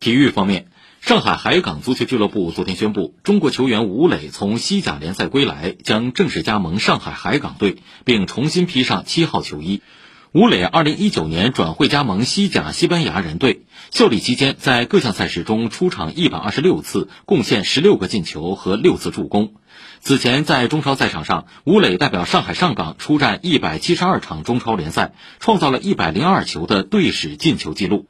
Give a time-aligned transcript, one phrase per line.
[0.00, 0.66] 体育方面
[1.00, 9.82] 上海海港足球俱乐部昨天宣布中国球员吴磊从西甲联赛归来将正式加盟上海海港队并重新披上七号球衣。
[10.32, 19.54] 吴磊二零一九年转会加盟西甲西班牙人队效力期间在各项赛事中出场一百二十六次贡献十六个进球和六次助攻。
[20.00, 28.06] 此前在中超赛场上吴磊代表上海上港出战一百七十二场中超联赛创造了一百零二球的队史进球纪录。